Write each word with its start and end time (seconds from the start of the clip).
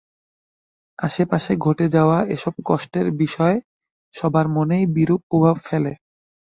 আশপাশে 0.99 1.51
ঘটে 1.57 1.85
যাওয়া 1.89 2.17
এসব 2.35 2.53
কষ্টের 2.65 3.07
বিষয় 3.21 3.57
সবার 4.15 4.45
মনেই 4.55 4.85
বিরূপ 4.95 5.21
প্রভাব 5.29 5.55
ফেলে। 5.65 5.91